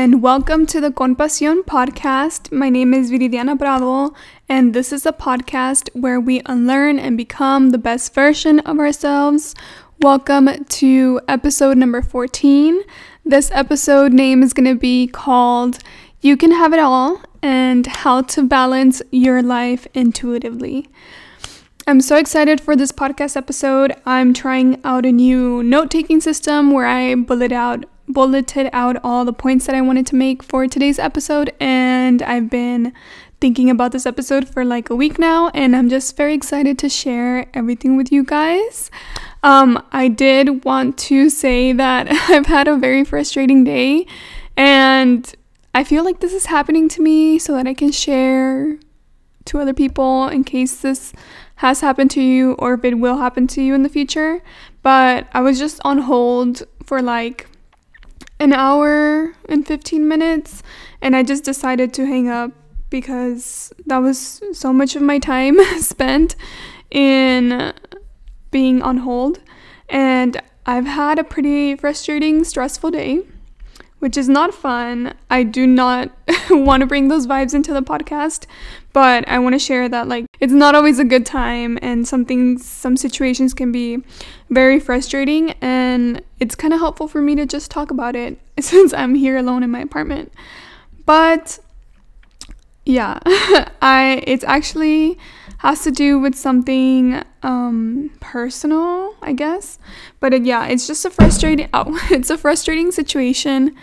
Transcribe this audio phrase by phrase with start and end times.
[0.00, 2.50] and welcome to the Con Pasión podcast.
[2.50, 4.14] My name is Viridiana Bravo,
[4.48, 9.54] and this is a podcast where we unlearn and become the best version of ourselves.
[10.00, 12.80] Welcome to episode number 14.
[13.26, 15.80] This episode name is going to be called
[16.22, 20.88] You Can Have It All and How to Balance Your Life Intuitively.
[21.86, 23.94] I'm so excited for this podcast episode.
[24.06, 29.24] I'm trying out a new note taking system where I bullet out bulleted out all
[29.24, 32.92] the points that I wanted to make for today's episode, and I've been
[33.40, 36.88] thinking about this episode for like a week now, and I'm just very excited to
[36.88, 38.90] share everything with you guys.
[39.42, 44.06] Um, I did want to say that I've had a very frustrating day,
[44.56, 45.34] and
[45.74, 48.78] I feel like this is happening to me so that I can share
[49.46, 51.12] to other people in case this
[51.56, 54.42] has happened to you or if it will happen to you in the future.
[54.82, 57.46] But I was just on hold for like
[58.40, 60.62] an hour and 15 minutes
[61.00, 62.52] and I just decided to hang up
[62.88, 66.34] because that was so much of my time spent
[66.90, 67.72] in
[68.50, 69.40] being on hold
[69.88, 73.22] and I've had a pretty frustrating stressful day
[74.00, 75.14] which is not fun.
[75.28, 76.19] I do not
[76.64, 78.46] want to bring those vibes into the podcast,
[78.92, 82.24] but I want to share that like it's not always a good time and some
[82.24, 84.02] things some situations can be
[84.48, 88.92] very frustrating and it's kind of helpful for me to just talk about it since
[88.92, 90.32] I'm here alone in my apartment.
[91.06, 91.58] But
[92.84, 93.18] yeah,
[93.82, 95.18] I it's actually
[95.58, 99.78] has to do with something um personal, I guess.
[100.18, 103.76] But it, yeah, it's just a frustrating oh, it's a frustrating situation,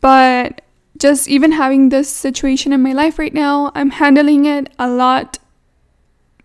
[0.00, 0.62] but
[1.00, 5.38] just even having this situation in my life right now, I'm handling it a lot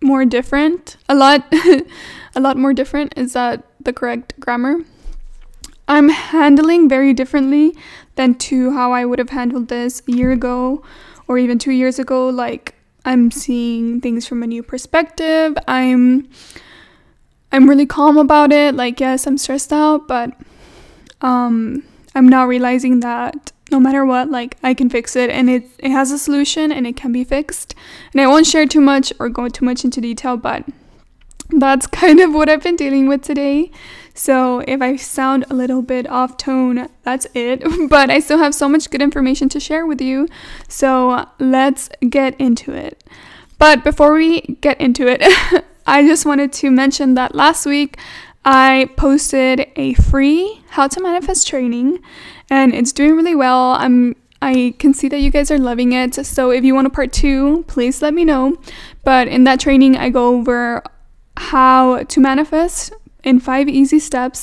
[0.02, 0.96] more different.
[1.08, 1.46] A lot
[2.34, 4.78] a lot more different is that the correct grammar?
[5.88, 7.76] I'm handling very differently
[8.16, 10.82] than to how I would have handled this a year ago
[11.28, 15.56] or even 2 years ago like I'm seeing things from a new perspective.
[15.68, 16.28] I'm
[17.52, 18.74] I'm really calm about it.
[18.74, 20.30] Like yes, I'm stressed out, but
[21.20, 25.64] um I'm now realizing that no matter what, like I can fix it and it
[25.78, 27.74] it has a solution and it can be fixed.
[28.12, 30.64] And I won't share too much or go too much into detail, but
[31.50, 33.70] that's kind of what I've been dealing with today.
[34.14, 37.62] So if I sound a little bit off tone, that's it.
[37.88, 40.28] But I still have so much good information to share with you.
[40.68, 43.04] So let's get into it.
[43.58, 45.22] But before we get into it,
[45.86, 47.96] I just wanted to mention that last week
[48.44, 51.98] I posted a free how to manifest training
[52.50, 53.72] and it's doing really well.
[53.72, 56.14] I'm I can see that you guys are loving it.
[56.26, 58.56] So if you want a part 2, please let me know.
[59.02, 60.82] But in that training I go over
[61.36, 62.92] how to manifest
[63.24, 64.38] in 5 easy steps